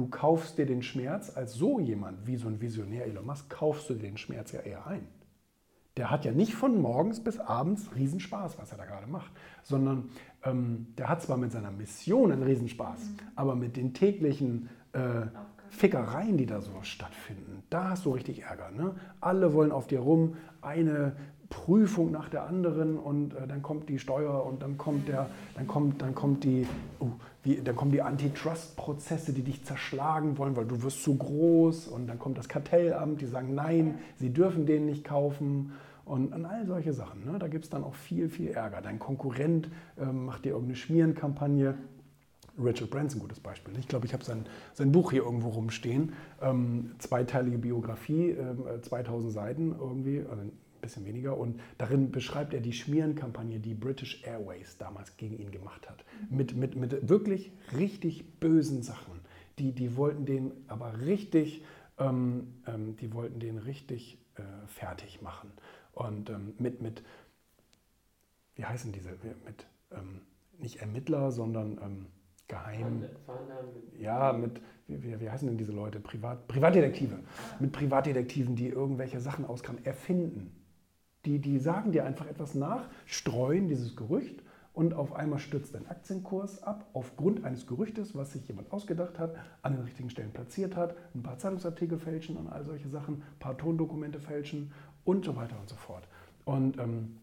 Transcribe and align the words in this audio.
du 0.00 0.06
kaufst 0.06 0.56
dir 0.56 0.64
den 0.64 0.82
Schmerz 0.82 1.36
als 1.36 1.52
so 1.52 1.78
jemand, 1.78 2.26
wie 2.26 2.36
so 2.36 2.48
ein 2.48 2.60
Visionär 2.60 3.04
Elon 3.04 3.26
Musk, 3.26 3.50
kaufst 3.50 3.90
du 3.90 3.94
dir 3.94 4.08
den 4.08 4.16
Schmerz 4.16 4.50
ja 4.50 4.60
eher 4.60 4.86
ein. 4.86 5.06
Der 5.98 6.10
hat 6.10 6.24
ja 6.24 6.32
nicht 6.32 6.54
von 6.54 6.80
morgens 6.80 7.22
bis 7.22 7.38
abends 7.38 7.94
Riesenspaß, 7.94 8.58
was 8.58 8.72
er 8.72 8.78
da 8.78 8.86
gerade 8.86 9.06
macht, 9.06 9.30
sondern 9.62 10.08
ähm, 10.42 10.86
der 10.96 11.10
hat 11.10 11.20
zwar 11.20 11.36
mit 11.36 11.52
seiner 11.52 11.70
Mission 11.70 12.32
einen 12.32 12.44
Riesenspaß, 12.44 12.98
mhm. 12.98 13.16
aber 13.36 13.54
mit 13.56 13.76
den 13.76 13.92
täglichen 13.92 14.70
äh, 14.94 15.26
Fickereien, 15.68 16.38
die 16.38 16.46
da 16.46 16.62
so 16.62 16.72
stattfinden, 16.80 17.62
da 17.68 17.90
hast 17.90 18.06
du 18.06 18.12
richtig 18.12 18.44
Ärger. 18.44 18.70
Ne? 18.70 18.94
Alle 19.20 19.52
wollen 19.52 19.70
auf 19.70 19.86
dir 19.86 20.00
rum, 20.00 20.36
eine 20.62 21.14
Prüfung 21.50 22.12
nach 22.12 22.28
der 22.28 22.44
anderen 22.44 22.96
und 22.96 23.34
äh, 23.34 23.46
dann 23.46 23.60
kommt 23.60 23.88
die 23.88 23.98
Steuer 23.98 24.46
und 24.46 24.62
dann 24.62 24.78
kommt 24.78 25.08
der, 25.08 25.28
dann 25.56 25.66
kommt, 25.66 26.00
dann 26.00 26.14
kommt 26.14 26.44
die, 26.44 26.66
oh, 27.00 27.08
wie, 27.42 27.56
dann 27.56 27.74
kommen 27.74 27.90
die 27.90 28.00
Antitrust-Prozesse, 28.00 29.32
die 29.32 29.42
dich 29.42 29.64
zerschlagen 29.64 30.38
wollen, 30.38 30.56
weil 30.56 30.64
du 30.64 30.82
wirst 30.82 31.02
zu 31.02 31.16
groß 31.16 31.88
und 31.88 32.06
dann 32.06 32.18
kommt 32.18 32.38
das 32.38 32.48
Kartellamt, 32.48 33.20
die 33.20 33.26
sagen, 33.26 33.54
nein, 33.54 33.98
sie 34.16 34.32
dürfen 34.32 34.64
den 34.64 34.86
nicht 34.86 35.04
kaufen 35.04 35.72
und, 36.04 36.32
und 36.32 36.44
all 36.44 36.66
solche 36.66 36.92
Sachen. 36.92 37.24
Ne? 37.24 37.38
Da 37.38 37.48
gibt 37.48 37.64
es 37.64 37.70
dann 37.70 37.82
auch 37.82 37.94
viel, 37.94 38.28
viel 38.28 38.48
Ärger. 38.48 38.80
Dein 38.80 39.00
Konkurrent 39.00 39.68
äh, 39.98 40.04
macht 40.06 40.44
dir 40.44 40.50
irgendeine 40.50 40.76
Schmierenkampagne. 40.76 41.74
Richard 42.62 42.90
Branson, 42.90 43.20
gutes 43.20 43.40
Beispiel. 43.40 43.74
Ich 43.78 43.88
glaube, 43.88 44.06
ich 44.06 44.12
habe 44.12 44.24
sein, 44.24 44.44
sein 44.74 44.92
Buch 44.92 45.12
hier 45.12 45.22
irgendwo 45.22 45.48
rumstehen. 45.48 46.12
Ähm, 46.42 46.92
zweiteilige 46.98 47.58
Biografie, 47.58 48.30
äh, 48.30 48.80
2000 48.82 49.32
Seiten 49.32 49.74
irgendwie, 49.78 50.22
also 50.30 50.42
bisschen 50.80 51.04
weniger. 51.04 51.36
Und 51.36 51.60
darin 51.78 52.10
beschreibt 52.10 52.54
er 52.54 52.60
die 52.60 52.72
Schmierenkampagne, 52.72 53.60
die 53.60 53.74
British 53.74 54.22
Airways 54.24 54.76
damals 54.78 55.16
gegen 55.16 55.38
ihn 55.38 55.50
gemacht 55.50 55.88
hat. 55.88 56.04
Mit, 56.28 56.56
mit, 56.56 56.76
mit 56.76 57.08
wirklich 57.08 57.52
richtig 57.76 58.40
bösen 58.40 58.82
Sachen. 58.82 59.20
Die, 59.58 59.72
die 59.72 59.96
wollten 59.96 60.24
den 60.24 60.52
aber 60.68 61.00
richtig, 61.00 61.64
ähm, 61.98 62.54
ähm, 62.66 62.96
die 62.96 63.12
wollten 63.12 63.40
den 63.40 63.58
richtig 63.58 64.18
äh, 64.36 64.42
fertig 64.66 65.22
machen. 65.22 65.50
Und 65.92 66.30
ähm, 66.30 66.54
mit, 66.58 66.80
mit, 66.80 67.02
wie 68.54 68.64
heißen 68.64 68.92
diese, 68.92 69.10
mit, 69.44 69.66
ähm, 69.92 70.22
nicht 70.58 70.80
Ermittler, 70.80 71.30
sondern 71.30 71.78
ähm, 71.82 72.06
Geheim. 72.50 73.04
Ja, 73.98 74.32
mit, 74.32 74.60
wie, 74.88 75.20
wie 75.20 75.30
heißen 75.30 75.46
denn 75.46 75.56
diese 75.56 75.72
Leute? 75.72 76.00
Privat, 76.00 76.48
Privatdetektive. 76.48 77.20
Mit 77.60 77.72
Privatdetektiven, 77.72 78.56
die 78.56 78.68
irgendwelche 78.68 79.20
Sachen 79.20 79.44
auskramen, 79.44 79.84
erfinden. 79.84 80.52
Die, 81.24 81.38
die 81.38 81.58
sagen 81.58 81.92
dir 81.92 82.04
einfach 82.04 82.26
etwas 82.26 82.54
nach, 82.54 82.88
streuen 83.04 83.68
dieses 83.68 83.94
Gerücht 83.96 84.42
und 84.72 84.94
auf 84.94 85.14
einmal 85.14 85.38
stürzt 85.38 85.74
dein 85.74 85.86
Aktienkurs 85.88 86.62
ab 86.62 86.86
aufgrund 86.92 87.44
eines 87.44 87.66
Gerüchtes, 87.66 88.14
was 88.14 88.32
sich 88.32 88.46
jemand 88.48 88.72
ausgedacht 88.72 89.18
hat, 89.18 89.34
an 89.62 89.74
den 89.74 89.82
richtigen 89.82 90.10
Stellen 90.10 90.32
platziert 90.32 90.76
hat, 90.76 90.94
ein 91.14 91.22
paar 91.22 91.38
Zeitungsartikel 91.38 91.98
fälschen 91.98 92.36
und 92.36 92.48
all 92.48 92.64
solche 92.64 92.88
Sachen, 92.88 93.16
ein 93.16 93.38
paar 93.38 93.58
Tondokumente 93.58 94.20
fälschen 94.20 94.72
und 95.04 95.24
so 95.24 95.36
weiter 95.36 95.58
und 95.60 95.68
so 95.68 95.76
fort. 95.76 96.06
Und 96.44 96.78
ähm, 96.78 97.16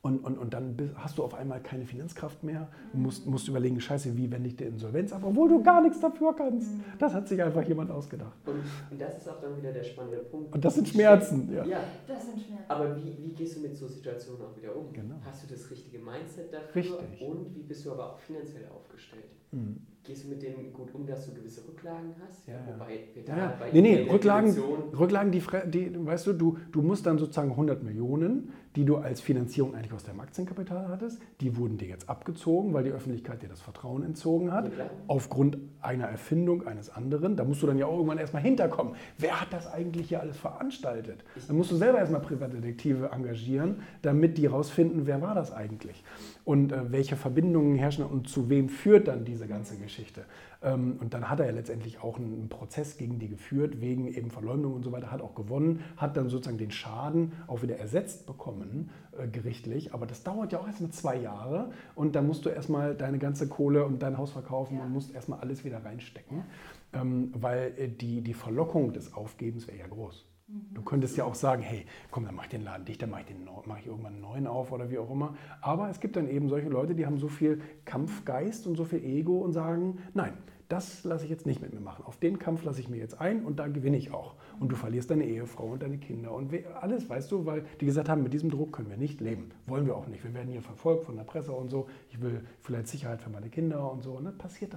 und, 0.00 0.18
und, 0.20 0.38
und 0.38 0.54
dann 0.54 0.76
hast 0.96 1.18
du 1.18 1.24
auf 1.24 1.34
einmal 1.34 1.60
keine 1.60 1.84
Finanzkraft 1.84 2.42
mehr 2.44 2.68
musst, 2.92 3.26
musst 3.26 3.48
überlegen, 3.48 3.80
scheiße, 3.80 4.16
wie 4.16 4.30
wende 4.30 4.48
ich 4.48 4.56
die 4.56 4.64
Insolvenz 4.64 5.12
ab, 5.12 5.22
obwohl 5.24 5.48
du 5.48 5.62
gar 5.62 5.82
nichts 5.82 6.00
dafür 6.00 6.34
kannst. 6.36 6.70
Das 6.98 7.14
hat 7.14 7.28
sich 7.28 7.42
einfach 7.42 7.66
jemand 7.66 7.90
ausgedacht. 7.90 8.36
Und, 8.46 8.62
und 8.90 9.00
das 9.00 9.18
ist 9.18 9.28
auch 9.28 9.40
dann 9.40 9.56
wieder 9.56 9.72
der 9.72 9.82
spannende 9.82 10.18
Punkt. 10.18 10.54
Und 10.54 10.64
das 10.64 10.74
sind 10.76 10.88
Schmerzen. 10.88 11.52
Ja. 11.52 11.64
ja. 11.64 11.80
Das 12.06 12.26
sind 12.26 12.40
Schmerzen. 12.40 12.64
Aber 12.68 12.96
wie, 12.96 13.16
wie 13.18 13.34
gehst 13.34 13.56
du 13.56 13.60
mit 13.60 13.76
so 13.76 13.88
Situationen 13.88 14.42
auch 14.42 14.56
wieder 14.56 14.74
um? 14.76 14.92
Genau. 14.92 15.16
Hast 15.24 15.42
du 15.42 15.52
das 15.52 15.70
richtige 15.70 15.98
Mindset 15.98 16.52
dafür? 16.52 16.74
Richtig. 16.74 17.20
Und 17.28 17.54
wie 17.54 17.62
bist 17.62 17.84
du 17.84 17.92
aber 17.92 18.12
auch 18.12 18.18
finanziell 18.18 18.68
aufgestellt? 18.68 19.24
Mhm 19.50 19.78
gehst 20.08 20.24
du 20.24 20.28
mit 20.28 20.42
dem 20.42 20.72
gut 20.72 20.94
um, 20.94 21.06
dass 21.06 21.26
du 21.26 21.34
gewisse 21.34 21.60
Rücklagen 21.68 22.14
hast? 22.26 22.48
Ja, 22.48 22.54
ja. 22.54 22.60
Wobei 22.66 23.00
wir 23.12 23.24
da 23.24 23.36
ja. 23.36 23.56
bei 23.60 23.70
nee, 23.72 23.82
nee, 23.82 24.10
Rücklagen, 24.10 24.56
Rücklagen 24.98 25.30
die, 25.30 25.42
die, 25.66 26.06
weißt 26.06 26.28
du, 26.28 26.32
du, 26.32 26.58
du 26.72 26.80
musst 26.80 27.04
dann 27.04 27.18
sozusagen 27.18 27.50
100 27.50 27.82
Millionen, 27.82 28.50
die 28.74 28.86
du 28.86 28.96
als 28.96 29.20
Finanzierung 29.20 29.74
eigentlich 29.74 29.87
aus 29.92 30.04
deinem 30.04 30.20
Aktienkapital 30.20 30.88
hattest, 30.88 31.20
die 31.40 31.56
wurden 31.56 31.78
dir 31.78 31.88
jetzt 31.88 32.08
abgezogen, 32.08 32.72
weil 32.72 32.84
die 32.84 32.90
Öffentlichkeit 32.90 33.42
dir 33.42 33.48
das 33.48 33.60
Vertrauen 33.60 34.02
entzogen 34.02 34.52
hat, 34.52 34.66
ja, 34.76 34.90
aufgrund 35.06 35.58
einer 35.80 36.06
Erfindung 36.06 36.66
eines 36.66 36.90
anderen. 36.90 37.36
Da 37.36 37.44
musst 37.44 37.62
du 37.62 37.66
dann 37.66 37.78
ja 37.78 37.86
auch 37.86 37.96
irgendwann 37.96 38.18
erstmal 38.18 38.42
hinterkommen. 38.42 38.94
Wer 39.18 39.40
hat 39.40 39.52
das 39.52 39.66
eigentlich 39.66 40.08
hier 40.08 40.20
alles 40.20 40.36
veranstaltet? 40.36 41.24
Dann 41.46 41.56
musst 41.56 41.70
du 41.70 41.76
selber 41.76 41.98
erstmal 41.98 42.20
Privatdetektive 42.20 43.10
engagieren, 43.10 43.82
damit 44.02 44.38
die 44.38 44.46
rausfinden, 44.46 45.06
wer 45.06 45.22
war 45.22 45.34
das 45.34 45.52
eigentlich 45.52 46.02
und 46.44 46.72
äh, 46.72 46.90
welche 46.90 47.16
Verbindungen 47.16 47.76
herrschen 47.76 48.04
und 48.04 48.28
zu 48.28 48.48
wem 48.48 48.68
führt 48.68 49.08
dann 49.08 49.24
diese 49.24 49.46
ganze 49.46 49.76
Geschichte. 49.76 50.24
Ähm, 50.62 50.96
und 51.00 51.14
dann 51.14 51.28
hat 51.28 51.40
er 51.40 51.46
ja 51.46 51.52
letztendlich 51.52 52.02
auch 52.02 52.18
einen 52.18 52.48
Prozess 52.48 52.96
gegen 52.96 53.18
die 53.18 53.28
geführt, 53.28 53.80
wegen 53.80 54.08
eben 54.08 54.30
Verleumdung 54.30 54.74
und 54.74 54.82
so 54.82 54.90
weiter, 54.90 55.10
hat 55.10 55.20
auch 55.20 55.34
gewonnen, 55.34 55.80
hat 55.96 56.16
dann 56.16 56.28
sozusagen 56.28 56.58
den 56.58 56.70
Schaden 56.70 57.32
auch 57.46 57.62
wieder 57.62 57.76
ersetzt 57.76 58.26
bekommen, 58.26 58.90
äh, 59.16 59.28
gerichtlich. 59.28 59.77
Aber 59.94 60.06
das 60.06 60.22
dauert 60.22 60.52
ja 60.52 60.60
auch 60.60 60.66
erstmal 60.66 60.90
zwei 60.90 61.16
Jahre 61.16 61.70
und 61.94 62.14
da 62.14 62.22
musst 62.22 62.44
du 62.44 62.50
erstmal 62.50 62.94
deine 62.94 63.18
ganze 63.18 63.48
Kohle 63.48 63.84
und 63.84 64.02
dein 64.02 64.18
Haus 64.18 64.32
verkaufen 64.32 64.78
ja. 64.78 64.84
und 64.84 64.92
musst 64.92 65.14
erstmal 65.14 65.40
alles 65.40 65.64
wieder 65.64 65.84
reinstecken, 65.84 66.44
ähm, 66.92 67.32
weil 67.34 67.72
äh, 67.78 67.88
die, 67.88 68.20
die 68.20 68.34
Verlockung 68.34 68.92
des 68.92 69.14
Aufgebens 69.14 69.66
wäre 69.66 69.78
ja 69.78 69.86
groß. 69.86 70.26
Du 70.72 70.80
könntest 70.80 71.14
ja 71.18 71.24
auch 71.24 71.34
sagen, 71.34 71.62
hey, 71.62 71.84
komm, 72.10 72.24
dann 72.24 72.34
mach 72.34 72.44
ich 72.44 72.48
den 72.48 72.64
Laden 72.64 72.86
dicht, 72.86 73.02
dann 73.02 73.10
mache 73.10 73.20
ich, 73.20 73.26
den, 73.26 73.46
mach 73.66 73.78
ich 73.78 73.86
irgendwann 73.86 74.14
einen 74.14 74.22
neuen 74.22 74.46
auf 74.46 74.72
oder 74.72 74.88
wie 74.88 74.96
auch 74.96 75.10
immer. 75.10 75.36
Aber 75.60 75.90
es 75.90 76.00
gibt 76.00 76.16
dann 76.16 76.26
eben 76.26 76.48
solche 76.48 76.70
Leute, 76.70 76.94
die 76.94 77.04
haben 77.04 77.18
so 77.18 77.28
viel 77.28 77.60
Kampfgeist 77.84 78.66
und 78.66 78.74
so 78.74 78.86
viel 78.86 79.04
Ego 79.04 79.40
und 79.40 79.52
sagen, 79.52 79.98
nein, 80.14 80.32
das 80.68 81.04
lasse 81.04 81.24
ich 81.24 81.30
jetzt 81.30 81.46
nicht 81.46 81.62
mit 81.62 81.72
mir 81.72 81.80
machen. 81.80 82.04
Auf 82.04 82.18
den 82.18 82.38
Kampf 82.38 82.62
lasse 82.62 82.80
ich 82.80 82.88
mir 82.88 82.98
jetzt 82.98 83.20
ein 83.20 83.44
und 83.44 83.58
da 83.58 83.68
gewinne 83.68 83.96
ich 83.96 84.12
auch. 84.12 84.34
Und 84.60 84.70
du 84.70 84.76
verlierst 84.76 85.10
deine 85.10 85.24
Ehefrau 85.24 85.64
und 85.64 85.82
deine 85.82 85.98
Kinder 85.98 86.32
und 86.32 86.52
alles, 86.80 87.08
weißt 87.08 87.32
du, 87.32 87.46
weil 87.46 87.64
die 87.80 87.86
gesagt 87.86 88.08
haben, 88.08 88.22
mit 88.22 88.34
diesem 88.34 88.50
Druck 88.50 88.72
können 88.72 88.90
wir 88.90 88.98
nicht 88.98 89.20
leben. 89.20 89.50
Wollen 89.66 89.86
wir 89.86 89.96
auch 89.96 90.06
nicht. 90.08 90.24
Wir 90.24 90.34
werden 90.34 90.50
hier 90.50 90.60
verfolgt 90.60 91.04
von 91.04 91.16
der 91.16 91.24
Presse 91.24 91.52
und 91.52 91.70
so. 91.70 91.88
Ich 92.10 92.20
will 92.20 92.42
vielleicht 92.60 92.88
Sicherheit 92.88 93.22
für 93.22 93.30
meine 93.30 93.48
Kinder 93.48 93.90
und 93.90 94.02
so. 94.02 94.12
Und 94.12 94.24
das 94.24 94.36
passiert 94.36 94.58